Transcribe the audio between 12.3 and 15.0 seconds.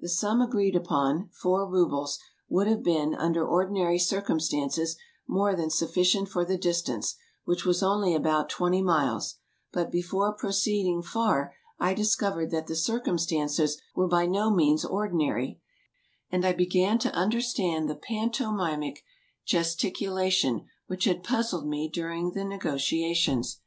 that the circumstances were by no means